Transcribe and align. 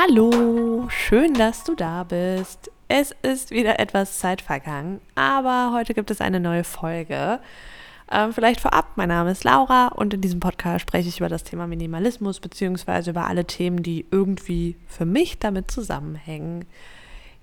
Hallo, 0.00 0.86
schön, 0.90 1.34
dass 1.34 1.64
du 1.64 1.74
da 1.74 2.04
bist. 2.04 2.70
Es 2.86 3.12
ist 3.22 3.50
wieder 3.50 3.80
etwas 3.80 4.20
Zeit 4.20 4.40
vergangen, 4.40 5.00
aber 5.16 5.72
heute 5.72 5.92
gibt 5.92 6.12
es 6.12 6.20
eine 6.20 6.38
neue 6.38 6.62
Folge. 6.62 7.40
Ähm, 8.08 8.32
vielleicht 8.32 8.60
vorab, 8.60 8.92
mein 8.94 9.08
Name 9.08 9.32
ist 9.32 9.42
Laura 9.42 9.88
und 9.88 10.14
in 10.14 10.20
diesem 10.20 10.38
Podcast 10.38 10.82
spreche 10.82 11.08
ich 11.08 11.18
über 11.18 11.28
das 11.28 11.42
Thema 11.42 11.66
Minimalismus 11.66 12.38
beziehungsweise 12.38 13.10
über 13.10 13.26
alle 13.26 13.44
Themen, 13.44 13.82
die 13.82 14.06
irgendwie 14.12 14.76
für 14.86 15.04
mich 15.04 15.40
damit 15.40 15.68
zusammenhängen 15.68 16.64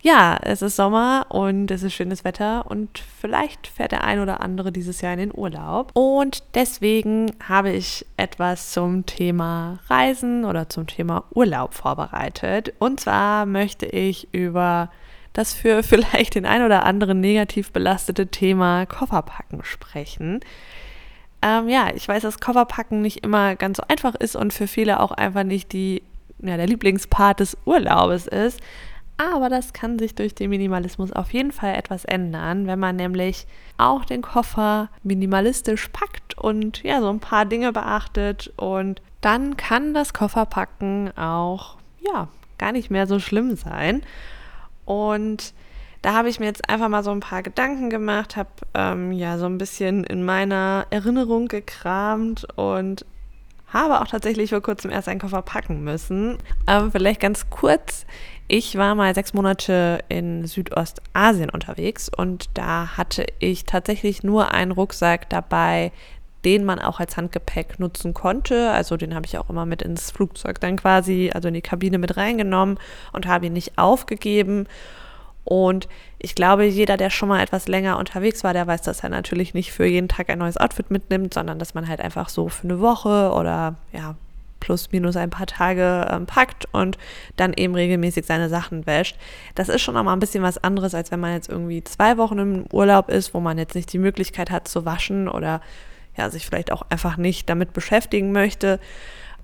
ja, 0.05 0.37
es 0.43 0.61
ist 0.61 0.75
Sommer 0.75 1.25
und 1.29 1.71
es 1.71 1.81
ist 1.81 1.93
schönes 1.93 2.23
Wetter 2.23 2.69
und 2.69 2.99
vielleicht 2.99 3.65
fährt 3.65 3.91
der 3.91 4.03
ein 4.03 4.19
oder 4.19 4.39
andere 4.39 4.71
dieses 4.71 5.01
Jahr 5.01 5.13
in 5.13 5.17
den 5.17 5.31
Urlaub. 5.33 5.89
Und 5.95 6.43
deswegen 6.53 7.31
habe 7.43 7.71
ich 7.71 8.05
etwas 8.15 8.71
zum 8.71 9.07
Thema 9.07 9.79
Reisen 9.89 10.45
oder 10.45 10.69
zum 10.69 10.85
Thema 10.85 11.23
Urlaub 11.33 11.73
vorbereitet. 11.73 12.71
Und 12.77 12.99
zwar 12.99 13.47
möchte 13.47 13.87
ich 13.87 14.31
über 14.31 14.91
das 15.33 15.55
für 15.55 15.81
vielleicht 15.83 16.35
den 16.35 16.45
ein 16.45 16.61
oder 16.61 16.83
anderen 16.83 17.19
negativ 17.19 17.71
belastete 17.71 18.27
Thema 18.27 18.85
Kofferpacken 18.85 19.63
sprechen. 19.63 20.41
Ähm, 21.41 21.67
ja, 21.67 21.87
ich 21.95 22.07
weiß, 22.07 22.21
dass 22.21 22.39
Kofferpacken 22.39 23.01
nicht 23.01 23.23
immer 23.23 23.55
ganz 23.55 23.77
so 23.77 23.83
einfach 23.87 24.13
ist 24.13 24.35
und 24.35 24.53
für 24.53 24.67
viele 24.67 24.99
auch 24.99 25.13
einfach 25.13 25.43
nicht 25.43 25.73
die, 25.73 26.03
ja, 26.43 26.57
der 26.57 26.67
Lieblingspart 26.67 27.39
des 27.39 27.57
Urlaubes 27.65 28.27
ist. 28.27 28.61
Aber 29.17 29.47
das 29.47 29.71
kann 29.71 29.97
sich 29.97 30.13
durch 30.13 30.35
den 30.35 30.49
Minimalismus 30.49 31.13
auf 31.13 31.31
jeden 31.31 31.53
Fall 31.53 31.75
etwas 31.75 32.03
ändern, 32.03 32.67
wenn 32.67 32.79
man 32.79 32.97
nämlich 32.97 33.47
auch 33.77 34.03
den 34.03 34.21
Koffer 34.21 34.89
minimalistisch 35.03 35.87
packt 35.89 36.37
und 36.37 36.83
ja, 36.83 36.99
so 36.99 37.09
ein 37.09 37.21
paar 37.21 37.45
Dinge 37.45 37.71
beachtet. 37.71 38.51
Und 38.57 39.01
dann 39.21 39.55
kann 39.55 39.93
das 39.93 40.13
Kofferpacken 40.13 41.17
auch, 41.17 41.77
ja, 42.01 42.27
gar 42.57 42.73
nicht 42.73 42.91
mehr 42.91 43.07
so 43.07 43.19
schlimm 43.19 43.55
sein. 43.55 44.01
Und 44.83 45.53
da 46.01 46.13
habe 46.13 46.29
ich 46.29 46.39
mir 46.39 46.45
jetzt 46.45 46.69
einfach 46.69 46.89
mal 46.89 47.03
so 47.03 47.11
ein 47.11 47.21
paar 47.21 47.41
Gedanken 47.41 47.89
gemacht, 47.89 48.35
habe 48.35 48.49
ähm, 48.73 49.11
ja 49.11 49.37
so 49.37 49.45
ein 49.45 49.57
bisschen 49.57 50.03
in 50.03 50.23
meiner 50.23 50.85
Erinnerung 50.89 51.47
gekramt 51.47 52.45
und 52.57 53.05
habe 53.75 54.01
auch 54.01 54.07
tatsächlich 54.07 54.49
vor 54.51 54.61
kurzem 54.61 54.89
erst 54.89 55.09
einen 55.09 55.19
Koffer 55.19 55.41
packen 55.41 55.83
müssen. 55.83 56.37
Ähm, 56.65 56.91
vielleicht 56.91 57.19
ganz 57.19 57.49
kurz. 57.49 58.05
Ich 58.47 58.77
war 58.77 58.95
mal 58.95 59.13
sechs 59.13 59.33
Monate 59.33 59.99
in 60.07 60.45
Südostasien 60.45 61.49
unterwegs 61.49 62.09
und 62.15 62.49
da 62.53 62.95
hatte 62.95 63.25
ich 63.39 63.65
tatsächlich 63.65 64.23
nur 64.23 64.51
einen 64.51 64.71
Rucksack 64.71 65.29
dabei, 65.29 65.91
den 66.45 66.63
man 66.63 66.79
auch 66.79 66.99
als 66.99 67.17
Handgepäck 67.17 67.79
nutzen 67.79 68.13
konnte. 68.13 68.71
Also 68.71 68.97
den 68.97 69.15
habe 69.15 69.25
ich 69.25 69.37
auch 69.37 69.49
immer 69.49 69.65
mit 69.65 69.81
ins 69.81 70.11
Flugzeug 70.11 70.59
dann 70.61 70.77
quasi, 70.77 71.31
also 71.33 71.47
in 71.47 71.55
die 71.55 71.61
Kabine 71.61 71.97
mit 71.97 72.15
reingenommen 72.17 72.79
und 73.11 73.25
habe 73.27 73.47
ihn 73.47 73.53
nicht 73.53 73.77
aufgegeben. 73.77 74.67
Und 75.45 75.87
ich 76.17 76.35
glaube, 76.35 76.65
jeder, 76.65 76.97
der 76.97 77.11
schon 77.11 77.29
mal 77.29 77.41
etwas 77.41 77.67
länger 77.67 77.97
unterwegs 77.99 78.43
war, 78.43 78.53
der 78.53 78.67
weiß, 78.67 78.81
dass 78.81 79.01
er 79.01 79.09
natürlich 79.09 79.53
nicht 79.53 79.71
für 79.71 79.85
jeden 79.85 80.09
Tag 80.09 80.29
ein 80.29 80.39
neues 80.39 80.57
Outfit 80.57 80.91
mitnimmt, 80.91 81.33
sondern 81.33 81.59
dass 81.59 81.75
man 81.75 81.87
halt 81.87 82.01
einfach 82.01 82.29
so 82.29 82.49
für 82.49 82.63
eine 82.63 82.81
Woche 82.81 83.31
oder 83.31 83.75
ja, 83.93 84.15
plus 84.59 84.91
minus 84.91 85.15
ein 85.15 85.29
paar 85.29 85.45
Tage 85.45 86.07
ähm, 86.09 86.25
packt 86.25 86.65
und 86.73 86.97
dann 87.35 87.53
eben 87.53 87.75
regelmäßig 87.75 88.25
seine 88.25 88.49
Sachen 88.49 88.87
wäscht. 88.87 89.15
Das 89.53 89.69
ist 89.69 89.83
schon 89.83 89.93
nochmal 89.93 90.15
ein 90.15 90.19
bisschen 90.19 90.41
was 90.41 90.57
anderes, 90.57 90.95
als 90.95 91.11
wenn 91.11 91.19
man 91.19 91.33
jetzt 91.33 91.49
irgendwie 91.49 91.83
zwei 91.83 92.17
Wochen 92.17 92.39
im 92.39 92.65
Urlaub 92.73 93.09
ist, 93.09 93.35
wo 93.35 93.39
man 93.39 93.59
jetzt 93.59 93.75
nicht 93.75 93.93
die 93.93 93.99
Möglichkeit 93.99 94.49
hat 94.49 94.67
zu 94.67 94.83
waschen 94.83 95.29
oder 95.29 95.61
ja, 96.17 96.31
sich 96.31 96.47
vielleicht 96.47 96.71
auch 96.71 96.81
einfach 96.89 97.17
nicht 97.17 97.47
damit 97.47 97.73
beschäftigen 97.73 98.31
möchte. 98.31 98.79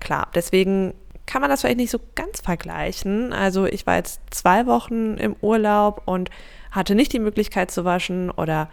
Klar, 0.00 0.26
deswegen 0.34 0.94
kann 1.26 1.40
man 1.40 1.50
das 1.50 1.60
vielleicht 1.60 1.78
nicht 1.78 1.90
so 1.90 2.00
ganz 2.14 2.40
vergleichen. 2.40 3.32
Also 3.32 3.66
ich 3.66 3.86
war 3.86 3.96
jetzt 3.96 4.20
zwei 4.30 4.66
Wochen 4.66 5.16
im 5.16 5.36
Urlaub 5.40 6.02
und 6.04 6.30
hatte 6.70 6.94
nicht 6.94 7.12
die 7.12 7.18
Möglichkeit 7.18 7.70
zu 7.70 7.84
waschen 7.84 8.30
oder 8.30 8.68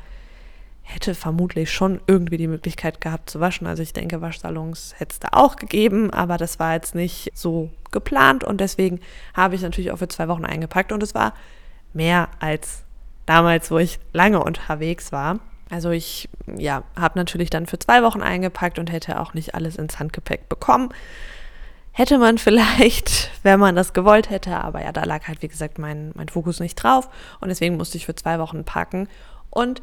hätte 0.89 1.13
vermutlich 1.13 1.71
schon 1.71 2.01
irgendwie 2.07 2.37
die 2.37 2.47
Möglichkeit 2.47 2.99
gehabt 2.99 3.29
zu 3.29 3.39
waschen. 3.39 3.67
Also 3.67 3.83
ich 3.83 3.93
denke, 3.93 4.21
Waschsalons 4.21 4.95
hätte 4.97 5.13
es 5.13 5.19
da 5.19 5.29
auch 5.33 5.55
gegeben, 5.55 6.11
aber 6.11 6.37
das 6.37 6.57
war 6.57 6.73
jetzt 6.73 6.95
nicht 6.95 7.31
so 7.35 7.69
geplant 7.91 8.43
und 8.43 8.59
deswegen 8.59 8.99
habe 9.35 9.55
ich 9.55 9.61
natürlich 9.61 9.91
auch 9.91 9.99
für 9.99 10.07
zwei 10.07 10.27
Wochen 10.27 10.45
eingepackt 10.45 10.91
und 10.91 11.03
es 11.03 11.13
war 11.13 11.33
mehr 11.93 12.29
als 12.39 12.83
damals, 13.27 13.69
wo 13.69 13.77
ich 13.77 13.99
lange 14.13 14.43
unterwegs 14.43 15.11
war. 15.11 15.39
Also 15.69 15.91
ich 15.91 16.27
ja, 16.57 16.83
habe 16.95 17.19
natürlich 17.19 17.51
dann 17.51 17.67
für 17.67 17.77
zwei 17.77 18.01
Wochen 18.01 18.23
eingepackt 18.23 18.79
und 18.79 18.91
hätte 18.91 19.19
auch 19.19 19.35
nicht 19.35 19.53
alles 19.53 19.75
ins 19.75 19.99
Handgepäck 19.99 20.49
bekommen. 20.49 20.89
Hätte 21.99 22.17
man 22.17 22.37
vielleicht, 22.37 23.29
wenn 23.43 23.59
man 23.59 23.75
das 23.75 23.91
gewollt 23.91 24.29
hätte, 24.29 24.55
aber 24.55 24.81
ja, 24.81 24.93
da 24.93 25.03
lag 25.03 25.27
halt, 25.27 25.41
wie 25.41 25.49
gesagt, 25.49 25.79
mein, 25.79 26.13
mein 26.15 26.29
Fokus 26.29 26.61
nicht 26.61 26.75
drauf 26.75 27.09
und 27.41 27.49
deswegen 27.49 27.75
musste 27.75 27.97
ich 27.97 28.05
für 28.05 28.15
zwei 28.15 28.39
Wochen 28.39 28.63
packen. 28.63 29.09
Und 29.49 29.81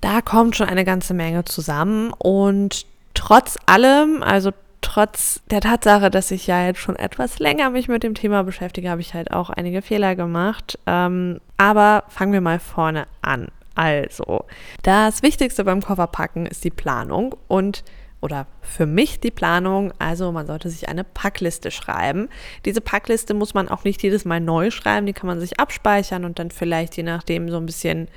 da 0.00 0.20
kommt 0.20 0.56
schon 0.56 0.68
eine 0.68 0.84
ganze 0.84 1.14
Menge 1.14 1.44
zusammen 1.44 2.12
und 2.18 2.86
trotz 3.14 3.56
allem, 3.66 4.24
also 4.24 4.50
trotz 4.80 5.42
der 5.48 5.60
Tatsache, 5.60 6.10
dass 6.10 6.32
ich 6.32 6.48
ja 6.48 6.66
jetzt 6.66 6.80
schon 6.80 6.96
etwas 6.96 7.38
länger 7.38 7.70
mich 7.70 7.86
mit 7.86 8.02
dem 8.02 8.16
Thema 8.16 8.42
beschäftige, 8.42 8.90
habe 8.90 9.00
ich 9.00 9.14
halt 9.14 9.30
auch 9.30 9.48
einige 9.48 9.80
Fehler 9.80 10.16
gemacht. 10.16 10.76
Ähm, 10.88 11.40
aber 11.56 12.02
fangen 12.08 12.32
wir 12.32 12.40
mal 12.40 12.58
vorne 12.58 13.06
an. 13.22 13.46
Also, 13.76 14.44
das 14.82 15.22
Wichtigste 15.22 15.62
beim 15.62 15.82
Kofferpacken 15.82 16.46
ist 16.46 16.64
die 16.64 16.70
Planung 16.70 17.36
und 17.46 17.84
oder 18.24 18.46
für 18.62 18.86
mich 18.86 19.20
die 19.20 19.30
Planung. 19.30 19.92
Also 19.98 20.32
man 20.32 20.46
sollte 20.46 20.70
sich 20.70 20.88
eine 20.88 21.04
Packliste 21.04 21.70
schreiben. 21.70 22.30
Diese 22.64 22.80
Packliste 22.80 23.34
muss 23.34 23.52
man 23.52 23.68
auch 23.68 23.84
nicht 23.84 24.02
jedes 24.02 24.24
Mal 24.24 24.40
neu 24.40 24.70
schreiben, 24.70 25.04
die 25.04 25.12
kann 25.12 25.26
man 25.26 25.40
sich 25.40 25.60
abspeichern 25.60 26.24
und 26.24 26.38
dann 26.38 26.50
vielleicht 26.50 26.96
je 26.96 27.02
nachdem 27.02 27.50
so 27.50 27.58
ein 27.58 27.66
bisschen 27.66 28.08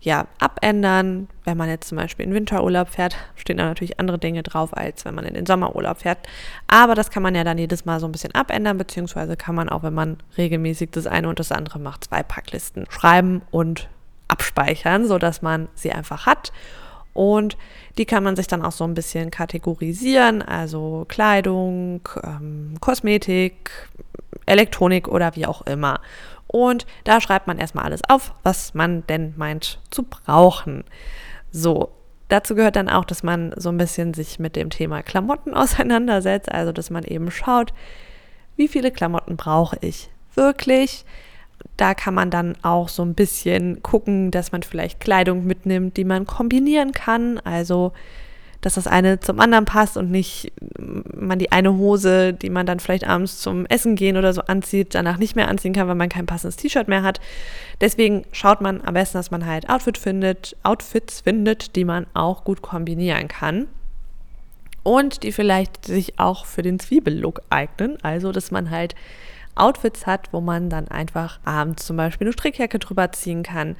ja, 0.00 0.26
abändern. 0.38 1.28
Wenn 1.44 1.56
man 1.56 1.68
jetzt 1.68 1.88
zum 1.88 1.96
Beispiel 1.96 2.26
in 2.26 2.34
Winterurlaub 2.34 2.88
fährt, 2.88 3.16
stehen 3.36 3.58
da 3.58 3.64
natürlich 3.64 4.00
andere 4.00 4.18
Dinge 4.18 4.42
drauf, 4.42 4.76
als 4.76 5.04
wenn 5.04 5.14
man 5.14 5.24
in 5.24 5.34
den 5.34 5.46
Sommerurlaub 5.46 6.00
fährt. 6.00 6.18
Aber 6.66 6.96
das 6.96 7.10
kann 7.10 7.22
man 7.22 7.36
ja 7.36 7.44
dann 7.44 7.56
jedes 7.56 7.84
Mal 7.84 8.00
so 8.00 8.06
ein 8.06 8.12
bisschen 8.12 8.34
abändern, 8.34 8.76
beziehungsweise 8.76 9.36
kann 9.36 9.54
man 9.54 9.68
auch, 9.68 9.84
wenn 9.84 9.94
man 9.94 10.18
regelmäßig 10.36 10.90
das 10.90 11.06
eine 11.06 11.28
und 11.28 11.38
das 11.38 11.52
andere 11.52 11.78
macht, 11.78 12.04
zwei 12.04 12.24
Packlisten 12.24 12.86
schreiben 12.90 13.42
und 13.52 13.88
abspeichern, 14.26 15.06
sodass 15.06 15.42
man 15.42 15.68
sie 15.74 15.92
einfach 15.92 16.26
hat. 16.26 16.52
Und 17.14 17.56
die 17.96 18.04
kann 18.04 18.24
man 18.24 18.36
sich 18.36 18.48
dann 18.48 18.62
auch 18.62 18.72
so 18.72 18.84
ein 18.84 18.94
bisschen 18.94 19.30
kategorisieren, 19.30 20.42
also 20.42 21.06
Kleidung, 21.08 22.00
ähm, 22.22 22.74
Kosmetik, 22.80 23.70
Elektronik 24.46 25.08
oder 25.08 25.34
wie 25.36 25.46
auch 25.46 25.62
immer. 25.62 26.00
Und 26.48 26.86
da 27.04 27.20
schreibt 27.20 27.46
man 27.46 27.58
erstmal 27.58 27.84
alles 27.84 28.02
auf, 28.08 28.34
was 28.42 28.74
man 28.74 29.06
denn 29.06 29.34
meint 29.36 29.80
zu 29.90 30.02
brauchen. 30.02 30.84
So, 31.50 31.92
dazu 32.28 32.54
gehört 32.54 32.76
dann 32.76 32.88
auch, 32.88 33.04
dass 33.04 33.22
man 33.22 33.54
so 33.56 33.70
ein 33.70 33.78
bisschen 33.78 34.12
sich 34.12 34.38
mit 34.38 34.56
dem 34.56 34.70
Thema 34.70 35.02
Klamotten 35.02 35.54
auseinandersetzt, 35.54 36.50
also 36.50 36.72
dass 36.72 36.90
man 36.90 37.04
eben 37.04 37.30
schaut, 37.30 37.72
wie 38.56 38.68
viele 38.68 38.90
Klamotten 38.90 39.36
brauche 39.36 39.78
ich 39.80 40.10
wirklich. 40.34 41.04
Da 41.76 41.94
kann 41.94 42.14
man 42.14 42.30
dann 42.30 42.54
auch 42.62 42.88
so 42.88 43.02
ein 43.02 43.14
bisschen 43.14 43.82
gucken, 43.82 44.30
dass 44.30 44.52
man 44.52 44.62
vielleicht 44.62 45.00
Kleidung 45.00 45.46
mitnimmt, 45.46 45.96
die 45.96 46.04
man 46.04 46.26
kombinieren 46.26 46.92
kann. 46.92 47.38
Also 47.38 47.92
dass 48.64 48.74
das 48.74 48.86
eine 48.86 49.20
zum 49.20 49.40
anderen 49.40 49.66
passt 49.66 49.98
und 49.98 50.10
nicht 50.10 50.50
man 50.78 51.38
die 51.38 51.52
eine 51.52 51.76
Hose, 51.76 52.32
die 52.32 52.48
man 52.48 52.64
dann 52.64 52.80
vielleicht 52.80 53.06
abends 53.06 53.38
zum 53.40 53.66
Essen 53.66 53.94
gehen 53.94 54.16
oder 54.16 54.32
so 54.32 54.40
anzieht, 54.40 54.94
danach 54.94 55.18
nicht 55.18 55.36
mehr 55.36 55.48
anziehen 55.48 55.74
kann, 55.74 55.86
weil 55.86 55.94
man 55.94 56.08
kein 56.08 56.24
passendes 56.24 56.56
T-Shirt 56.56 56.88
mehr 56.88 57.02
hat. 57.02 57.20
Deswegen 57.82 58.24
schaut 58.32 58.62
man 58.62 58.80
am 58.80 58.94
besten, 58.94 59.18
dass 59.18 59.30
man 59.30 59.44
halt 59.44 59.68
Outfit 59.68 59.98
findet, 59.98 60.56
Outfits 60.62 61.20
findet, 61.20 61.76
die 61.76 61.84
man 61.84 62.06
auch 62.14 62.44
gut 62.44 62.62
kombinieren 62.62 63.28
kann. 63.28 63.68
Und 64.82 65.24
die 65.24 65.32
vielleicht 65.32 65.84
sich 65.84 66.18
auch 66.18 66.46
für 66.46 66.62
den 66.62 66.78
Zwiebellook 66.78 67.42
eignen. 67.50 67.98
Also, 68.02 68.32
dass 68.32 68.50
man 68.50 68.70
halt 68.70 68.94
Outfits 69.56 70.06
hat, 70.06 70.32
wo 70.32 70.40
man 70.40 70.70
dann 70.70 70.88
einfach 70.88 71.38
abends 71.44 71.86
zum 71.86 71.96
Beispiel 71.96 72.26
eine 72.26 72.32
Strickjacke 72.32 72.78
drüber 72.78 73.12
ziehen 73.12 73.42
kann 73.42 73.76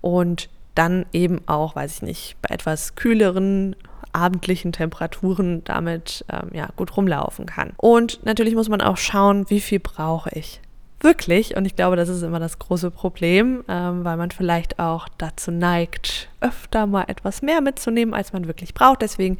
und 0.00 0.48
dann 0.74 1.06
eben 1.12 1.40
auch, 1.46 1.74
weiß 1.74 1.96
ich 1.96 2.02
nicht, 2.02 2.36
bei 2.42 2.54
etwas 2.54 2.94
kühleren 2.94 3.74
abendlichen 4.12 4.72
Temperaturen 4.72 5.62
damit 5.64 6.24
ähm, 6.32 6.50
ja, 6.52 6.68
gut 6.76 6.96
rumlaufen 6.96 7.46
kann. 7.46 7.72
Und 7.76 8.24
natürlich 8.24 8.54
muss 8.54 8.68
man 8.68 8.80
auch 8.80 8.96
schauen, 8.96 9.48
wie 9.50 9.60
viel 9.60 9.80
brauche 9.80 10.30
ich 10.34 10.60
wirklich. 11.00 11.56
Und 11.56 11.64
ich 11.64 11.76
glaube, 11.76 11.96
das 11.96 12.08
ist 12.08 12.22
immer 12.22 12.40
das 12.40 12.58
große 12.58 12.90
Problem, 12.90 13.64
ähm, 13.68 14.04
weil 14.04 14.16
man 14.16 14.30
vielleicht 14.30 14.78
auch 14.78 15.08
dazu 15.18 15.50
neigt, 15.50 16.28
öfter 16.40 16.86
mal 16.86 17.04
etwas 17.08 17.42
mehr 17.42 17.60
mitzunehmen, 17.60 18.14
als 18.14 18.32
man 18.32 18.46
wirklich 18.46 18.74
braucht. 18.74 19.02
Deswegen, 19.02 19.38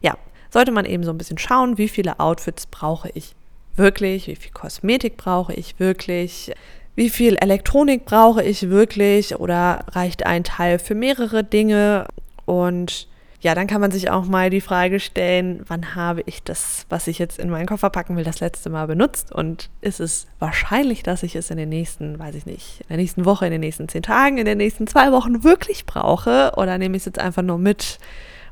ja, 0.00 0.14
sollte 0.50 0.72
man 0.72 0.84
eben 0.84 1.04
so 1.04 1.10
ein 1.10 1.18
bisschen 1.18 1.38
schauen, 1.38 1.78
wie 1.78 1.88
viele 1.88 2.20
Outfits 2.20 2.66
brauche 2.66 3.10
ich 3.14 3.34
wirklich, 3.76 4.26
wie 4.26 4.36
viel 4.36 4.52
Kosmetik 4.52 5.16
brauche 5.16 5.52
ich 5.54 5.78
wirklich, 5.78 6.52
wie 6.94 7.10
viel 7.10 7.36
Elektronik 7.36 8.04
brauche 8.04 8.42
ich 8.42 8.70
wirklich 8.70 9.38
oder 9.38 9.84
reicht 9.92 10.26
ein 10.26 10.44
Teil 10.44 10.78
für 10.78 10.94
mehrere 10.94 11.44
Dinge 11.44 12.06
und 12.46 13.08
ja, 13.40 13.54
dann 13.54 13.66
kann 13.66 13.80
man 13.80 13.90
sich 13.90 14.10
auch 14.10 14.24
mal 14.24 14.50
die 14.50 14.60
Frage 14.60 14.98
stellen, 14.98 15.62
wann 15.68 15.94
habe 15.94 16.22
ich 16.26 16.42
das, 16.42 16.86
was 16.88 17.06
ich 17.06 17.18
jetzt 17.18 17.38
in 17.38 17.50
meinen 17.50 17.66
Koffer 17.66 17.90
packen 17.90 18.16
will, 18.16 18.24
das 18.24 18.40
letzte 18.40 18.70
Mal 18.70 18.86
benutzt? 18.86 19.30
Und 19.30 19.70
ist 19.82 20.00
es 20.00 20.26
wahrscheinlich, 20.38 21.02
dass 21.02 21.22
ich 21.22 21.36
es 21.36 21.50
in 21.50 21.56
den 21.56 21.68
nächsten, 21.68 22.18
weiß 22.18 22.34
ich 22.34 22.46
nicht, 22.46 22.80
in 22.80 22.88
der 22.88 22.96
nächsten 22.96 23.24
Woche, 23.24 23.46
in 23.46 23.52
den 23.52 23.60
nächsten 23.60 23.88
zehn 23.88 24.02
Tagen, 24.02 24.38
in 24.38 24.46
den 24.46 24.58
nächsten 24.58 24.86
zwei 24.86 25.12
Wochen 25.12 25.44
wirklich 25.44 25.86
brauche? 25.86 26.54
Oder 26.56 26.78
nehme 26.78 26.96
ich 26.96 27.02
es 27.02 27.06
jetzt 27.06 27.18
einfach 27.18 27.42
nur 27.42 27.58
mit, 27.58 27.98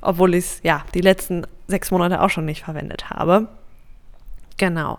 obwohl 0.00 0.34
ich 0.34 0.44
es 0.44 0.60
ja 0.62 0.84
die 0.94 1.00
letzten 1.00 1.46
sechs 1.66 1.90
Monate 1.90 2.20
auch 2.20 2.30
schon 2.30 2.44
nicht 2.44 2.62
verwendet 2.62 3.10
habe? 3.10 3.48
Genau 4.56 4.98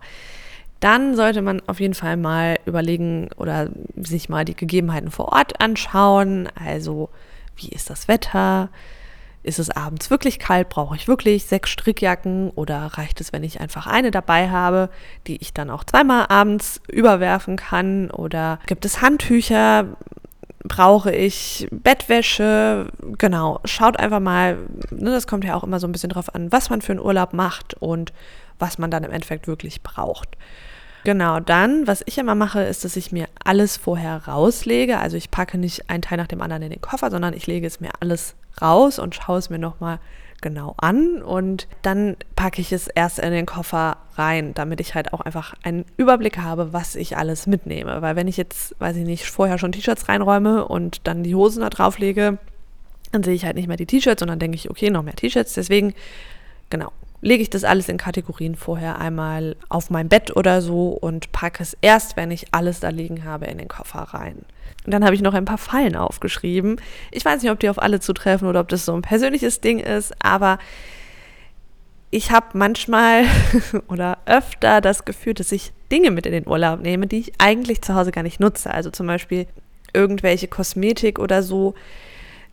dann 0.85 1.15
sollte 1.15 1.41
man 1.41 1.61
auf 1.67 1.79
jeden 1.79 1.95
Fall 1.95 2.15
mal 2.15 2.57
überlegen 2.65 3.29
oder 3.37 3.69
sich 3.95 4.29
mal 4.29 4.45
die 4.45 4.55
Gegebenheiten 4.55 5.09
vor 5.09 5.31
Ort 5.31 5.59
anschauen. 5.59 6.47
Also, 6.63 7.09
wie 7.55 7.69
ist 7.69 7.89
das 7.89 8.07
Wetter? 8.07 8.69
Ist 9.41 9.57
es 9.57 9.69
abends 9.69 10.11
wirklich 10.11 10.37
kalt? 10.37 10.69
Brauche 10.69 10.95
ich 10.95 11.07
wirklich 11.07 11.45
sechs 11.45 11.69
Strickjacken 11.71 12.51
oder 12.51 12.85
reicht 12.85 13.21
es, 13.21 13.33
wenn 13.33 13.43
ich 13.43 13.61
einfach 13.61 13.87
eine 13.87 14.11
dabei 14.11 14.49
habe, 14.49 14.89
die 15.27 15.37
ich 15.37 15.53
dann 15.53 15.69
auch 15.71 15.83
zweimal 15.83 16.27
abends 16.29 16.81
überwerfen 16.87 17.55
kann? 17.55 18.11
Oder 18.11 18.59
gibt 18.67 18.85
es 18.85 19.01
Handtücher? 19.01 19.85
Brauche 20.63 21.11
ich 21.11 21.67
Bettwäsche? 21.71 22.91
Genau, 23.17 23.59
schaut 23.65 23.97
einfach 23.97 24.19
mal, 24.19 24.57
ne, 24.91 25.11
das 25.11 25.25
kommt 25.25 25.45
ja 25.45 25.55
auch 25.55 25.63
immer 25.63 25.79
so 25.79 25.87
ein 25.87 25.91
bisschen 25.91 26.09
drauf 26.09 26.33
an, 26.33 26.51
was 26.51 26.69
man 26.69 26.81
für 26.81 26.91
einen 26.91 27.01
Urlaub 27.01 27.33
macht 27.33 27.75
und 27.75 28.13
was 28.59 28.77
man 28.77 28.91
dann 28.91 29.03
im 29.03 29.11
Endeffekt 29.11 29.47
wirklich 29.47 29.81
braucht. 29.81 30.29
Genau, 31.03 31.39
dann, 31.39 31.85
was 31.85 32.01
ich 32.07 32.17
immer 32.17 32.33
mache, 32.33 32.63
ist, 32.63 32.83
dass 32.83 32.95
ich 32.95 33.11
mir 33.11 33.27
alles 33.43 33.77
vorher 33.77 34.27
rauslege. 34.27 34.97
Also 34.97 35.17
ich 35.17 35.29
packe 35.29 35.57
nicht 35.59 35.89
ein 35.89 36.01
Teil 36.01 36.17
nach 36.17 36.27
dem 36.27 36.41
anderen 36.41 36.63
in 36.63 36.71
den 36.71 36.81
Koffer, 36.81 37.11
sondern 37.11 37.35
ich 37.35 37.45
lege 37.45 37.67
es 37.67 37.79
mir 37.79 37.91
alles 37.99 38.35
raus 38.59 38.97
und 38.97 39.13
schaue 39.13 39.37
es 39.37 39.51
mir 39.51 39.59
nochmal 39.59 39.99
genau 40.41 40.75
an 40.77 41.21
und 41.21 41.67
dann 41.81 42.17
packe 42.35 42.61
ich 42.61 42.71
es 42.71 42.87
erst 42.87 43.19
in 43.19 43.31
den 43.31 43.45
Koffer 43.45 43.97
rein, 44.15 44.53
damit 44.53 44.79
ich 44.79 44.93
halt 44.93 45.13
auch 45.13 45.21
einfach 45.21 45.53
einen 45.63 45.85
Überblick 45.97 46.37
habe, 46.37 46.73
was 46.73 46.95
ich 46.95 47.17
alles 47.17 47.47
mitnehme. 47.47 48.01
Weil 48.01 48.15
wenn 48.15 48.27
ich 48.27 48.37
jetzt, 48.37 48.75
weiß 48.79 48.95
ich 48.97 49.05
nicht, 49.05 49.25
vorher 49.25 49.57
schon 49.57 49.71
T-Shirts 49.71 50.09
reinräume 50.09 50.67
und 50.67 51.07
dann 51.07 51.23
die 51.23 51.35
Hosen 51.35 51.61
da 51.61 51.69
drauf 51.69 51.99
lege, 51.99 52.37
dann 53.11 53.23
sehe 53.23 53.33
ich 53.33 53.45
halt 53.45 53.55
nicht 53.55 53.67
mehr 53.67 53.77
die 53.77 53.85
T-Shirts, 53.85 54.19
sondern 54.19 54.39
denke 54.39 54.55
ich, 54.55 54.69
okay, 54.69 54.89
noch 54.89 55.03
mehr 55.03 55.15
T-Shirts. 55.15 55.53
Deswegen, 55.53 55.93
genau, 56.69 56.91
lege 57.25 57.41
ich 57.41 57.49
das 57.49 57.63
alles 57.63 57.89
in 57.89 57.97
Kategorien 57.97 58.55
vorher 58.55 58.99
einmal 58.99 59.55
auf 59.67 59.89
mein 59.89 60.09
Bett 60.09 60.35
oder 60.35 60.61
so 60.61 60.89
und 60.89 61.31
packe 61.31 61.63
es 61.63 61.75
erst, 61.81 62.17
wenn 62.17 62.29
ich 62.29 62.53
alles 62.53 62.79
da 62.79 62.89
liegen 62.89 63.23
habe, 63.23 63.45
in 63.45 63.57
den 63.57 63.67
Koffer 63.67 64.01
rein. 64.01 64.45
Und 64.85 64.93
dann 64.93 65.03
habe 65.03 65.15
ich 65.15 65.23
noch 65.23 65.33
ein 65.33 65.43
paar 65.43 65.57
Fallen 65.57 65.95
aufgeschrieben. 65.95 66.79
Ich 67.09 67.25
weiß 67.25 67.41
nicht, 67.41 67.51
ob 67.51 67.59
die 67.59 67.69
auf 67.69 67.81
alle 67.81 67.99
zutreffen 67.99 68.47
oder 68.47 68.59
ob 68.59 68.67
das 68.67 68.85
so 68.85 68.93
ein 68.93 69.01
persönliches 69.01 69.59
Ding 69.59 69.79
ist, 69.79 70.13
aber 70.23 70.59
ich 72.11 72.29
habe 72.29 72.45
manchmal 72.53 73.25
oder 73.87 74.19
öfter 74.27 74.79
das 74.79 75.03
Gefühl, 75.03 75.33
dass 75.33 75.51
ich 75.51 75.73
Dinge 75.91 76.11
mit 76.11 76.27
in 76.27 76.31
den 76.31 76.47
Urlaub 76.47 76.79
nehme, 76.79 77.07
die 77.07 77.17
ich 77.17 77.33
eigentlich 77.39 77.81
zu 77.81 77.95
Hause 77.95 78.11
gar 78.11 78.21
nicht 78.21 78.39
nutze. 78.39 78.71
Also 78.71 78.91
zum 78.91 79.07
Beispiel 79.07 79.47
irgendwelche 79.93 80.47
Kosmetik 80.47 81.17
oder 81.17 81.41
so, 81.41 81.73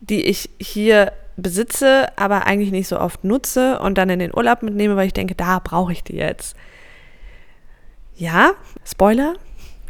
die 0.00 0.24
ich 0.24 0.48
hier 0.58 1.12
besitze, 1.42 2.06
aber 2.16 2.46
eigentlich 2.46 2.70
nicht 2.70 2.88
so 2.88 2.98
oft 2.98 3.24
nutze 3.24 3.78
und 3.80 3.98
dann 3.98 4.10
in 4.10 4.18
den 4.18 4.34
Urlaub 4.34 4.62
mitnehme, 4.62 4.96
weil 4.96 5.06
ich 5.06 5.12
denke, 5.12 5.34
da 5.34 5.58
brauche 5.58 5.92
ich 5.92 6.04
die 6.04 6.16
jetzt. 6.16 6.56
Ja, 8.14 8.52
Spoiler, 8.84 9.34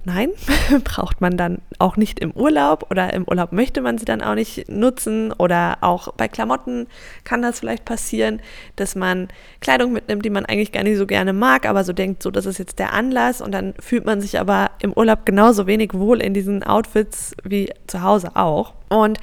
nein, 0.05 0.31
braucht 0.85 1.21
man 1.21 1.37
dann 1.37 1.59
auch 1.79 1.97
nicht 1.97 2.21
im 2.21 2.33
Urlaub 2.33 2.91
oder 2.91 3.13
im 3.13 3.25
Urlaub 3.29 3.53
möchte 3.53 3.81
man 3.81 3.99
sie 3.99 4.05
dann 4.05 4.23
auch 4.23 4.35
nicht 4.35 4.69
nutzen 4.69 5.33
oder 5.33 5.79
auch 5.81 6.13
bei 6.15 6.29
Klamotten 6.29 6.87
kann 7.25 7.43
das 7.43 7.61
vielleicht 7.61 7.85
passieren, 7.85 8.41
dass 8.77 8.95
man 8.95 9.29
Kleidung 9.61 9.93
mitnimmt, 9.93 10.25
die 10.25 10.31
man 10.31 10.47
eigentlich 10.47 10.73
gar 10.73 10.83
nicht 10.83 10.99
so 10.99 11.07
gerne 11.07 11.33
mag, 11.33 11.67
aber 11.67 11.85
so 11.85 11.93
denkt, 11.93 12.23
so 12.23 12.31
das 12.31 12.47
ist 12.47 12.59
jetzt 12.59 12.79
der 12.79 12.93
Anlass 12.93 13.41
und 13.41 13.53
dann 13.53 13.75
fühlt 13.79 14.05
man 14.05 14.21
sich 14.21 14.41
aber 14.41 14.71
im 14.81 14.93
Urlaub 14.93 15.25
genauso 15.25 15.67
wenig 15.67 15.95
wohl 15.95 16.21
in 16.21 16.35
diesen 16.35 16.63
Outfits 16.63 17.35
wie 17.45 17.71
zu 17.87 18.03
Hause 18.03 18.35
auch. 18.35 18.75
Und 18.89 19.19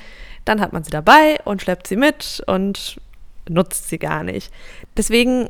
dann 0.46 0.62
hat 0.62 0.74
man 0.74 0.84
sie 0.84 0.92
dabei 0.92 1.38
und 1.46 1.62
schleppt 1.62 1.88
sie 1.88 1.96
mit 1.96 2.44
und 2.48 3.00
nutzt 3.50 3.90
sie 3.90 4.00
gar 4.00 4.24
nicht. 4.24 4.52
Deswegen, 4.96 5.50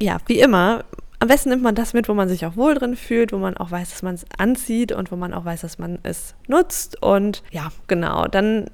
ja, 0.00 0.18
wie 0.26 0.40
immer, 0.40 0.84
am 1.18 1.28
besten 1.28 1.48
nimmt 1.48 1.62
man 1.62 1.74
das 1.74 1.94
mit, 1.94 2.08
wo 2.08 2.14
man 2.14 2.28
sich 2.28 2.44
auch 2.44 2.56
wohl 2.56 2.74
drin 2.74 2.96
fühlt, 2.96 3.32
wo 3.32 3.38
man 3.38 3.56
auch 3.56 3.70
weiß, 3.70 3.90
dass 3.90 4.02
man 4.02 4.14
es 4.14 4.26
anzieht 4.36 4.92
und 4.92 5.10
wo 5.10 5.16
man 5.16 5.32
auch 5.32 5.44
weiß, 5.44 5.62
dass 5.62 5.78
man 5.78 5.98
es 6.02 6.34
nutzt. 6.46 7.02
Und 7.02 7.42
ja, 7.50 7.70
genau. 7.86 8.26
Dann, 8.26 8.66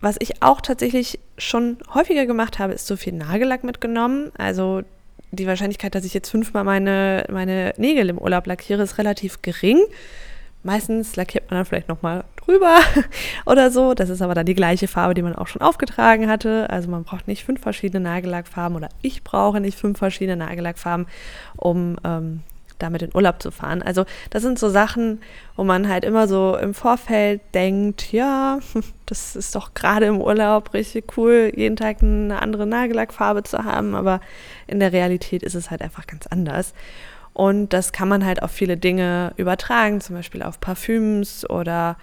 was 0.00 0.16
ich 0.18 0.42
auch 0.42 0.60
tatsächlich 0.60 1.18
schon 1.38 1.78
häufiger 1.94 2.26
gemacht 2.26 2.58
habe, 2.58 2.74
ist 2.74 2.86
so 2.86 2.96
viel 2.96 3.14
Nagellack 3.14 3.64
mitgenommen. 3.64 4.30
Also 4.36 4.82
die 5.30 5.46
Wahrscheinlichkeit, 5.46 5.94
dass 5.94 6.04
ich 6.04 6.14
jetzt 6.14 6.30
fünfmal 6.30 6.64
meine, 6.64 7.24
meine 7.30 7.72
Nägel 7.78 8.10
im 8.10 8.18
Urlaub 8.18 8.46
lackiere, 8.46 8.82
ist 8.82 8.98
relativ 8.98 9.40
gering. 9.40 9.78
Meistens 10.62 11.16
lackiert 11.16 11.50
man 11.50 11.58
dann 11.58 11.66
vielleicht 11.66 11.88
nochmal 11.88 12.24
drüber 12.48 12.78
oder 13.46 13.70
so. 13.70 13.94
Das 13.94 14.08
ist 14.08 14.22
aber 14.22 14.34
dann 14.34 14.46
die 14.46 14.54
gleiche 14.54 14.88
Farbe, 14.88 15.14
die 15.14 15.22
man 15.22 15.34
auch 15.34 15.46
schon 15.46 15.62
aufgetragen 15.62 16.28
hatte. 16.28 16.68
Also 16.70 16.88
man 16.88 17.04
braucht 17.04 17.28
nicht 17.28 17.44
fünf 17.44 17.60
verschiedene 17.60 18.00
Nagellackfarben 18.00 18.76
oder 18.76 18.88
ich 19.02 19.22
brauche 19.22 19.60
nicht 19.60 19.78
fünf 19.78 19.98
verschiedene 19.98 20.36
Nagellackfarben, 20.36 21.06
um 21.56 21.96
ähm, 22.04 22.40
damit 22.78 23.02
in 23.02 23.14
Urlaub 23.14 23.42
zu 23.42 23.50
fahren. 23.50 23.82
Also 23.82 24.04
das 24.30 24.42
sind 24.42 24.58
so 24.58 24.68
Sachen, 24.68 25.20
wo 25.56 25.64
man 25.64 25.88
halt 25.88 26.04
immer 26.04 26.28
so 26.28 26.56
im 26.56 26.74
Vorfeld 26.74 27.40
denkt, 27.54 28.12
ja, 28.12 28.60
das 29.06 29.36
ist 29.36 29.54
doch 29.54 29.74
gerade 29.74 30.06
im 30.06 30.20
Urlaub 30.20 30.74
richtig 30.74 31.16
cool, 31.16 31.52
jeden 31.54 31.76
Tag 31.76 32.02
eine 32.02 32.40
andere 32.40 32.66
Nagellackfarbe 32.66 33.42
zu 33.42 33.64
haben, 33.64 33.94
aber 33.94 34.20
in 34.66 34.80
der 34.80 34.92
Realität 34.92 35.42
ist 35.42 35.54
es 35.54 35.70
halt 35.70 35.82
einfach 35.82 36.06
ganz 36.06 36.26
anders. 36.26 36.72
Und 37.38 37.72
das 37.72 37.92
kann 37.92 38.08
man 38.08 38.24
halt 38.24 38.42
auf 38.42 38.50
viele 38.50 38.76
Dinge 38.76 39.32
übertragen, 39.36 40.00
zum 40.00 40.16
Beispiel 40.16 40.42
auf 40.42 40.58
Parfüms 40.58 41.48
oder 41.48 41.96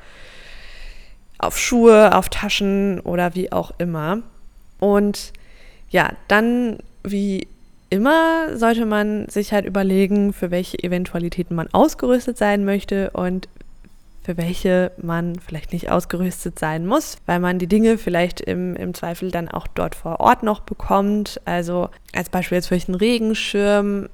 auf 1.39 1.59
Schuhe, 1.59 2.15
auf 2.15 2.29
Taschen 2.29 3.01
oder 3.01 3.35
wie 3.35 3.51
auch 3.51 3.73
immer. 3.77 4.19
Und 4.79 5.33
ja, 5.89 6.13
dann 6.29 6.77
wie 7.03 7.49
immer 7.89 8.57
sollte 8.57 8.85
man 8.85 9.27
sich 9.27 9.51
halt 9.51 9.65
überlegen, 9.65 10.31
für 10.31 10.51
welche 10.51 10.81
Eventualitäten 10.81 11.53
man 11.53 11.67
ausgerüstet 11.73 12.37
sein 12.37 12.63
möchte 12.63 13.09
und 13.09 13.49
für 14.23 14.37
welche 14.37 14.93
man 15.01 15.37
vielleicht 15.37 15.73
nicht 15.73 15.91
ausgerüstet 15.91 16.57
sein 16.57 16.85
muss, 16.85 17.17
weil 17.25 17.41
man 17.41 17.59
die 17.59 17.67
Dinge 17.67 17.97
vielleicht 17.97 18.39
im, 18.39 18.77
im 18.77 18.93
Zweifel 18.93 19.31
dann 19.31 19.49
auch 19.49 19.67
dort 19.67 19.95
vor 19.95 20.21
Ort 20.21 20.43
noch 20.43 20.61
bekommt. 20.61 21.41
Also 21.43 21.89
als 22.13 22.29
Beispiel 22.29 22.55
jetzt 22.55 22.67
vielleicht 22.67 22.87
einen 22.87 22.95
Regenschirm 22.95 24.07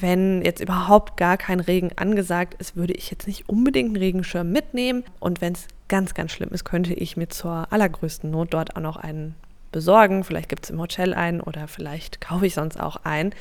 wenn 0.00 0.42
jetzt 0.42 0.60
überhaupt 0.60 1.16
gar 1.16 1.36
kein 1.36 1.60
Regen 1.60 1.90
angesagt 1.96 2.54
ist, 2.60 2.76
würde 2.76 2.94
ich 2.94 3.10
jetzt 3.10 3.26
nicht 3.26 3.48
unbedingt 3.48 3.90
einen 3.90 3.96
Regenschirm 3.96 4.50
mitnehmen. 4.50 5.04
Und 5.20 5.40
wenn 5.40 5.52
es 5.52 5.68
ganz, 5.88 6.14
ganz 6.14 6.32
schlimm 6.32 6.50
ist, 6.50 6.64
könnte 6.64 6.94
ich 6.94 7.16
mir 7.16 7.28
zur 7.28 7.72
allergrößten 7.72 8.30
Not 8.30 8.54
dort 8.54 8.76
auch 8.76 8.80
noch 8.80 8.96
einen 8.96 9.34
besorgen. 9.72 10.24
Vielleicht 10.24 10.48
gibt 10.48 10.64
es 10.64 10.70
im 10.70 10.80
Hotel 10.80 11.14
einen 11.14 11.40
oder 11.40 11.68
vielleicht 11.68 12.20
kaufe 12.20 12.46
ich 12.46 12.54
sonst 12.54 12.80
auch 12.80 12.96
einen. 13.04 13.34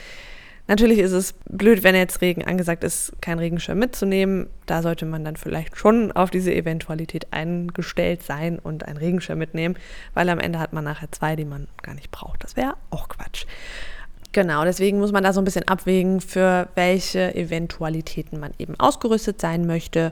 Natürlich 0.67 0.99
ist 0.99 1.11
es 1.11 1.33
blöd, 1.49 1.83
wenn 1.83 1.93
jetzt 1.93 2.21
Regen 2.21 2.45
angesagt 2.45 2.85
ist, 2.85 3.21
keinen 3.21 3.39
Regenschirm 3.39 3.77
mitzunehmen. 3.77 4.47
Da 4.65 4.81
sollte 4.81 5.05
man 5.05 5.25
dann 5.25 5.35
vielleicht 5.35 5.77
schon 5.77 6.13
auf 6.13 6.31
diese 6.31 6.53
Eventualität 6.53 7.27
eingestellt 7.31 8.23
sein 8.23 8.59
und 8.59 8.85
einen 8.85 8.97
Regenschirm 8.97 9.39
mitnehmen, 9.39 9.75
weil 10.13 10.29
am 10.29 10.39
Ende 10.39 10.59
hat 10.59 10.71
man 10.71 10.85
nachher 10.85 11.11
zwei, 11.11 11.35
die 11.35 11.43
man 11.43 11.67
gar 11.81 11.95
nicht 11.95 12.11
braucht. 12.11 12.43
Das 12.45 12.55
wäre 12.55 12.75
auch 12.91 13.09
Quatsch. 13.09 13.45
Genau, 14.33 14.63
deswegen 14.63 14.97
muss 14.97 15.11
man 15.11 15.23
da 15.23 15.31
so 15.31 15.39
ein 15.39 15.45
bisschen 15.45 15.67
abwägen, 15.67 16.19
für 16.19 16.67
welche 16.73 17.35
Eventualitäten 17.35 18.39
man 18.39 18.51
eben 18.57 18.77
ausgerüstet 18.79 19.39
sein 19.39 19.67
möchte. 19.67 20.11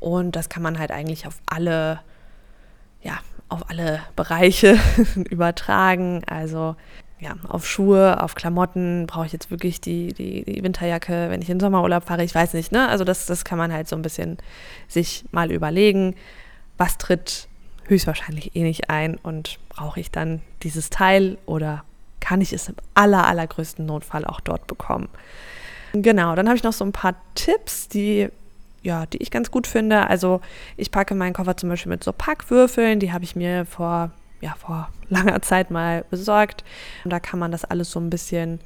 Und 0.00 0.34
das 0.34 0.48
kann 0.48 0.62
man 0.62 0.78
halt 0.78 0.90
eigentlich 0.90 1.28
auf 1.28 1.40
alle, 1.46 2.00
ja, 3.02 3.20
auf 3.48 3.70
alle 3.70 4.00
Bereiche 4.16 4.76
übertragen. 5.30 6.22
Also 6.26 6.74
ja, 7.20 7.36
auf 7.48 7.64
Schuhe, 7.64 8.20
auf 8.20 8.34
Klamotten 8.34 9.06
brauche 9.06 9.26
ich 9.26 9.32
jetzt 9.32 9.52
wirklich 9.52 9.80
die, 9.80 10.12
die, 10.12 10.44
die, 10.44 10.62
Winterjacke, 10.64 11.30
wenn 11.30 11.40
ich 11.40 11.48
in 11.48 11.58
den 11.58 11.60
Sommerurlaub 11.60 12.04
fahre, 12.04 12.24
ich 12.24 12.34
weiß 12.34 12.54
nicht, 12.54 12.72
ne? 12.72 12.88
Also 12.88 13.04
das, 13.04 13.26
das 13.26 13.44
kann 13.44 13.56
man 13.56 13.72
halt 13.72 13.88
so 13.88 13.94
ein 13.94 14.02
bisschen 14.02 14.36
sich 14.88 15.24
mal 15.30 15.52
überlegen, 15.52 16.16
was 16.76 16.98
tritt 16.98 17.48
höchstwahrscheinlich 17.84 18.56
eh 18.56 18.62
nicht 18.64 18.90
ein 18.90 19.16
und 19.16 19.60
brauche 19.68 20.00
ich 20.00 20.10
dann 20.10 20.42
dieses 20.64 20.90
Teil 20.90 21.38
oder 21.46 21.84
kann 22.24 22.40
ich 22.40 22.54
es 22.54 22.70
im 22.70 22.76
aller, 22.94 23.26
allergrößten 23.26 23.84
Notfall 23.84 24.24
auch 24.24 24.40
dort 24.40 24.66
bekommen. 24.66 25.10
Genau, 25.92 26.34
dann 26.34 26.48
habe 26.48 26.56
ich 26.56 26.62
noch 26.62 26.72
so 26.72 26.82
ein 26.82 26.92
paar 26.92 27.14
Tipps, 27.34 27.88
die 27.88 28.30
ja, 28.82 29.06
die 29.06 29.18
ich 29.18 29.30
ganz 29.30 29.50
gut 29.50 29.66
finde. 29.66 30.08
Also 30.08 30.40
ich 30.76 30.90
packe 30.90 31.14
meinen 31.14 31.32
Koffer 31.32 31.56
zum 31.56 31.68
Beispiel 31.68 31.90
mit 31.90 32.04
so 32.04 32.12
Packwürfeln, 32.12 32.98
die 33.00 33.12
habe 33.12 33.24
ich 33.24 33.36
mir 33.36 33.66
vor, 33.66 34.10
ja, 34.40 34.54
vor 34.58 34.88
langer 35.08 35.42
Zeit 35.42 35.70
mal 35.70 36.04
besorgt. 36.10 36.64
Und 37.04 37.12
da 37.12 37.20
kann 37.20 37.38
man 37.38 37.52
das 37.52 37.64
alles 37.64 37.90
so 37.90 38.00
ein 38.00 38.10
bisschen 38.10 38.60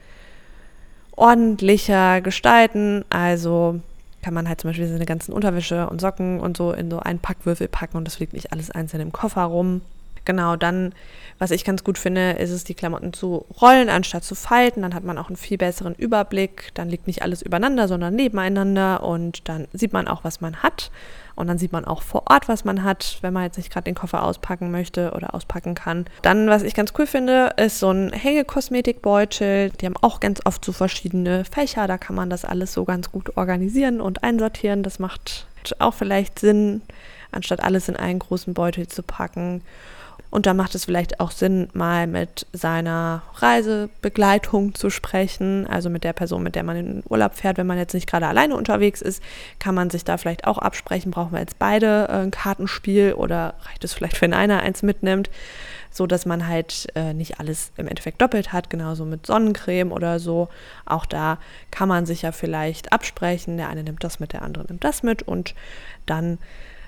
ordentlicher 1.13 2.21
gestalten. 2.21 3.05
Also 3.11 3.81
kann 4.23 4.35
man 4.35 4.49
halt 4.49 4.61
zum 4.61 4.71
Beispiel 4.71 4.89
seine 4.89 5.07
ganzen 5.07 5.33
Unterwäsche 5.33 5.89
und 5.89 6.01
Socken 6.01 6.41
und 6.41 6.57
so 6.57 6.73
in 6.73 6.91
so 6.91 7.01
einen 7.01 7.19
Packwürfel 7.19 7.69
packen 7.69 7.97
und 7.97 8.05
das 8.05 8.17
fliegt 8.17 8.33
nicht 8.33 8.53
alles 8.53 8.71
einzeln 8.71 9.01
im 9.01 9.13
Koffer 9.13 9.43
rum. 9.43 9.83
Genau, 10.29 10.57
dann, 10.57 10.95
was 11.39 11.51
ich 11.51 11.65
ganz 11.65 11.83
gut 11.83 11.97
finde, 11.97 12.33
ist 12.33 12.51
es, 12.51 12.63
die 12.63 12.75
Klamotten 12.75 13.15
zu 13.15 13.47
rollen, 13.61 13.89
anstatt 13.89 14.23
zu 14.23 14.35
falten. 14.35 14.83
Dann 14.83 14.95
hat 14.95 15.03
man 15.03 15.17
auch 15.17 15.29
einen 15.29 15.37
viel 15.37 15.57
besseren 15.57 15.95
Überblick. 15.95 16.69
Dann 16.75 16.91
liegt 16.91 17.07
nicht 17.07 17.23
alles 17.23 17.41
übereinander, 17.41 17.89
sondern 17.89 18.15
nebeneinander. 18.15 19.03
Und 19.03 19.49
dann 19.49 19.67
sieht 19.73 19.95
man 19.95 20.07
auch, 20.07 20.23
was 20.23 20.43
man 20.43 20.63
hat. 20.63 20.91
Und 21.35 21.47
dann 21.47 21.57
sieht 21.57 21.73
man 21.73 21.87
auch 21.87 22.03
vor 22.03 22.25
Ort, 22.29 22.47
was 22.47 22.67
man 22.67 22.85
hat, 22.85 23.19
wenn 23.23 23.33
man 23.33 23.45
jetzt 23.45 23.57
nicht 23.57 23.73
gerade 23.73 23.85
den 23.85 23.95
Koffer 23.95 24.23
auspacken 24.23 24.71
möchte 24.71 25.13
oder 25.13 25.35
auspacken 25.35 25.75
kann. 25.75 26.05
Dann, 26.21 26.49
was 26.49 26.63
ich 26.63 26.75
ganz 26.75 26.93
cool 26.99 27.07
finde, 27.07 27.55
ist 27.57 27.79
so 27.79 27.91
ein 27.91 28.13
Hängekosmetikbeutel. 28.13 29.71
Die 29.71 29.87
haben 29.87 29.97
auch 30.03 30.21
ganz 30.21 30.41
oft 30.45 30.63
so 30.63 30.73
verschiedene 30.73 31.45
Fächer. 31.47 31.87
Da 31.87 31.97
kann 31.97 32.17
man 32.17 32.29
das 32.29 32.45
alles 32.45 32.75
so 32.75 32.85
ganz 32.85 33.11
gut 33.11 33.37
organisieren 33.39 34.03
und 34.03 34.25
einsortieren. 34.25 34.83
Das 34.83 34.99
macht 34.99 35.47
auch 35.79 35.95
vielleicht 35.95 36.39
Sinn, 36.39 36.83
anstatt 37.33 37.63
alles 37.63 37.89
in 37.89 37.97
einen 37.97 38.19
großen 38.19 38.53
Beutel 38.53 38.89
zu 38.89 39.03
packen. 39.03 39.63
Und 40.31 40.45
da 40.45 40.53
macht 40.53 40.75
es 40.75 40.85
vielleicht 40.85 41.21
auch 41.21 41.31
Sinn, 41.31 41.69
mal 41.73 42.07
mit 42.07 42.47
seiner 42.53 43.23
Reisebegleitung 43.37 44.75
zu 44.75 44.91
sprechen, 44.91 45.67
also 45.67 45.89
mit 45.89 46.05
der 46.05 46.13
Person, 46.13 46.43
mit 46.43 46.55
der 46.55 46.65
man 46.65 46.77
in 46.77 46.87
den 46.87 47.03
Urlaub 47.09 47.35
fährt. 47.35 47.57
Wenn 47.57 47.67
man 47.67 47.79
jetzt 47.79 47.95
nicht 47.95 48.07
gerade 48.07 48.27
alleine 48.27 48.55
unterwegs 48.55 49.01
ist, 49.01 49.23
kann 49.59 49.75
man 49.75 49.89
sich 49.89 50.05
da 50.05 50.19
vielleicht 50.19 50.47
auch 50.47 50.59
absprechen, 50.59 51.11
brauchen 51.11 51.33
wir 51.33 51.41
jetzt 51.41 51.59
beide 51.59 52.09
äh, 52.09 52.23
ein 52.23 52.31
Kartenspiel 52.31 53.15
oder 53.15 53.55
reicht 53.63 53.85
es 53.85 53.95
vielleicht, 53.95 54.21
wenn 54.21 54.35
einer 54.35 54.61
eins 54.61 54.83
mitnimmt, 54.83 55.31
so 55.91 56.07
dass 56.07 56.27
man 56.27 56.47
halt 56.47 56.89
äh, 56.95 57.15
nicht 57.15 57.41
alles 57.41 57.73
im 57.79 57.89
Endeffekt 57.89 58.21
doppelt 58.21 58.53
hat, 58.53 58.69
genauso 58.69 59.07
mit 59.07 59.25
Sonnencreme 59.25 59.93
oder 59.93 60.19
so. 60.21 60.49
Auch 60.85 61.07
da 61.07 61.39
kann 61.71 61.89
man 61.89 62.05
sich 62.05 62.23
ja 62.23 62.33
vielleicht 62.33 62.93
absprechen, 62.93 63.57
der 63.57 63.71
eine 63.71 63.83
nimmt 63.83 64.05
das 64.05 64.21
mit, 64.21 64.35
der 64.35 64.43
andere 64.43 64.65
nimmt 64.67 64.85
das 64.85 65.03
mit 65.03 65.23
und 65.23 65.55
dann 66.05 66.37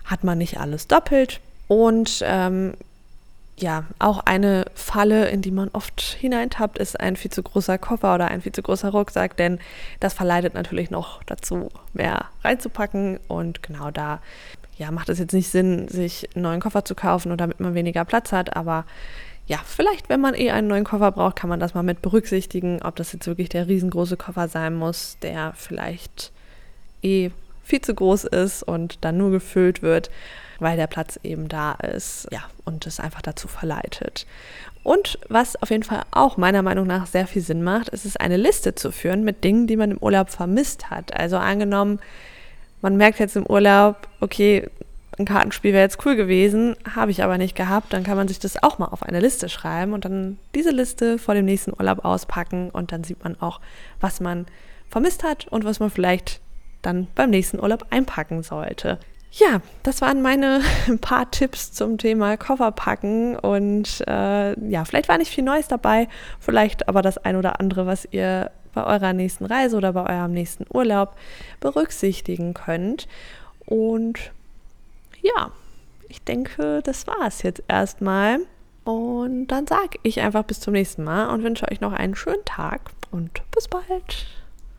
hat 0.05 0.25
man 0.25 0.37
nicht 0.37 0.61
alles 0.61 0.89
doppelt. 0.89 1.41
Und 1.69 2.23
ähm, 2.25 2.75
ja, 3.61 3.85
auch 3.99 4.21
eine 4.21 4.64
Falle, 4.75 5.29
in 5.29 5.43
die 5.43 5.50
man 5.50 5.69
oft 5.73 6.00
hineintappt, 6.00 6.79
ist 6.79 6.99
ein 6.99 7.17
viel 7.17 7.31
zu 7.31 7.43
großer 7.43 7.79
Koffer 7.79 8.14
oder 8.14 8.29
ein 8.29 8.40
viel 8.40 8.52
zu 8.52 8.62
großer 8.62 8.90
Rucksack, 8.90 9.37
denn 9.37 9.59
das 10.00 10.14
verleitet 10.14 10.55
natürlich 10.55 10.90
noch 10.90 11.23
dazu, 11.25 11.69
mehr 11.93 12.26
reinzupacken. 12.43 13.21
Und 13.29 13.62
genau 13.62 13.90
da 13.90 14.21
ja, 14.79 14.90
macht 14.90 15.11
es 15.11 15.19
jetzt 15.19 15.35
nicht 15.35 15.50
Sinn, 15.50 15.88
sich 15.88 16.29
einen 16.35 16.43
neuen 16.43 16.61
Koffer 16.61 16.85
zu 16.85 16.95
kaufen, 16.95 17.29
oder 17.29 17.37
damit 17.37 17.61
man 17.61 17.75
weniger 17.75 18.05
Platz 18.05 18.33
hat, 18.33 18.57
aber 18.57 18.85
ja, 19.47 19.59
vielleicht, 19.64 20.09
wenn 20.09 20.21
man 20.21 20.35
eh 20.35 20.52
einen 20.52 20.69
neuen 20.69 20.85
Koffer 20.85 21.11
braucht, 21.11 21.37
kann 21.37 21.50
man 21.50 21.59
das 21.59 21.75
mal 21.75 21.83
mit 21.83 22.02
berücksichtigen, 22.02 22.81
ob 22.83 22.95
das 22.97 23.12
jetzt 23.12 23.26
wirklich 23.26 23.49
der 23.49 23.67
riesengroße 23.67 24.17
Koffer 24.17 24.49
sein 24.49 24.75
muss, 24.75 25.19
der 25.23 25.52
vielleicht 25.57 26.31
eh 27.02 27.31
viel 27.64 27.81
zu 27.81 27.95
groß 27.95 28.25
ist 28.25 28.62
und 28.62 29.05
dann 29.05 29.17
nur 29.17 29.31
gefüllt 29.31 29.83
wird 29.83 30.11
weil 30.61 30.76
der 30.76 30.87
Platz 30.87 31.19
eben 31.23 31.49
da 31.49 31.73
ist. 31.73 32.29
Ja, 32.31 32.43
und 32.64 32.87
es 32.87 33.00
einfach 33.00 33.23
dazu 33.23 33.49
verleitet. 33.49 34.26
Und 34.83 35.19
was 35.29 35.61
auf 35.61 35.71
jeden 35.71 35.83
Fall 35.83 36.02
auch 36.11 36.37
meiner 36.37 36.62
Meinung 36.62 36.87
nach 36.87 37.07
sehr 37.07 37.26
viel 37.26 37.43
Sinn 37.43 37.62
macht, 37.62 37.88
ist 37.88 38.07
es 38.07 38.17
eine 38.17 38.37
Liste 38.37 38.75
zu 38.75 38.93
führen 38.93 39.25
mit 39.25 39.45
Dingen, 39.45 39.67
die 39.67 39.76
man 39.76 39.90
im 39.90 39.99
Urlaub 39.99 40.31
vermisst 40.31 40.90
hat. 40.90 41.14
Also 41.19 41.37
angenommen, 41.37 42.00
man 42.81 42.97
merkt 42.97 43.19
jetzt 43.19 43.37
im 43.37 43.47
Urlaub, 43.47 44.09
okay, 44.21 44.69
ein 45.19 45.26
Kartenspiel 45.26 45.75
wäre 45.75 45.83
jetzt 45.83 46.05
cool 46.07 46.17
gewesen, 46.17 46.76
habe 46.95 47.11
ich 47.11 47.23
aber 47.23 47.37
nicht 47.37 47.55
gehabt, 47.55 47.93
dann 47.93 48.05
kann 48.05 48.17
man 48.17 48.26
sich 48.26 48.38
das 48.38 48.62
auch 48.62 48.79
mal 48.79 48.87
auf 48.87 49.02
eine 49.02 49.21
Liste 49.21 49.50
schreiben 49.50 49.93
und 49.93 50.07
dann 50.07 50.38
diese 50.55 50.71
Liste 50.71 51.19
vor 51.19 51.35
dem 51.35 51.45
nächsten 51.45 51.73
Urlaub 51.73 52.07
auspacken 52.07 52.71
und 52.71 52.90
dann 52.93 53.05
sieht 53.05 53.23
man 53.23 53.38
auch, 53.38 53.61
was 54.00 54.21
man 54.21 54.47
vermisst 54.88 55.23
hat 55.23 55.47
und 55.49 55.64
was 55.64 55.79
man 55.79 55.90
vielleicht 55.90 56.40
dann 56.81 57.07
beim 57.14 57.29
nächsten 57.29 57.61
Urlaub 57.61 57.87
einpacken 57.90 58.43
sollte. 58.43 58.99
Ja, 59.33 59.61
das 59.83 60.01
waren 60.01 60.23
meine 60.23 60.61
paar 61.01 61.31
Tipps 61.31 61.73
zum 61.73 61.99
Thema 61.99 62.37
Kofferpacken 62.37 63.37
und 63.37 64.03
äh, 64.07 64.69
ja, 64.69 64.85
vielleicht 64.85 65.09
war 65.09 65.19
nicht 65.19 65.33
viel 65.33 65.45
Neues 65.45 65.69
dabei, 65.69 66.09
vielleicht 66.41 66.89
aber 66.89 67.01
das 67.01 67.19
ein 67.19 67.37
oder 67.37 67.61
andere, 67.61 67.87
was 67.87 68.09
ihr 68.11 68.51
bei 68.75 68.85
eurer 68.85 69.13
nächsten 69.13 69.47
Reise 69.47 69.77
oder 69.77 69.93
bei 69.93 70.19
eurem 70.19 70.33
nächsten 70.33 70.65
Urlaub 70.69 71.17
berücksichtigen 71.61 72.55
könnt. 72.55 73.09
Und 73.67 74.33
ja, 75.23 75.51
ich 76.09 76.23
denke, 76.23 76.81
das 76.83 77.07
war 77.07 77.27
es 77.27 77.43
jetzt 77.43 77.63
erstmal. 77.69 78.41
Und 78.85 79.49
dann 79.49 79.67
sage 79.67 79.99
ich 80.03 80.21
einfach 80.21 80.45
bis 80.45 80.61
zum 80.61 80.73
nächsten 80.73 81.05
Mal 81.05 81.29
und 81.29 81.43
wünsche 81.45 81.71
euch 81.71 81.81
noch 81.81 81.93
einen 81.93 82.17
schönen 82.17 82.45
Tag 82.45 82.91
und 83.11 83.43
bis 83.53 83.69
bald. 83.69 84.27